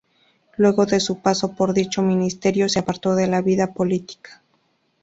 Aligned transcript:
Luego 0.57 0.87
de 0.87 0.99
su 0.99 1.21
paso 1.21 1.53
por 1.53 1.75
dicho 1.75 2.01
ministerio 2.01 2.67
se 2.69 2.79
apartó 2.79 3.13
de 3.13 3.27
la 3.27 3.43
vida 3.43 3.71
política. 3.71 4.41